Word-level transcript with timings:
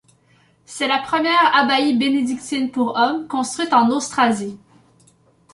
C'est 0.65 0.87
la 0.87 0.97
première 0.97 1.55
abbaye 1.55 1.95
bénédictine 1.95 2.71
pour 2.71 2.95
hommes 2.95 3.27
construite 3.27 3.71
en 3.71 3.87
Austrasie. 3.89 4.57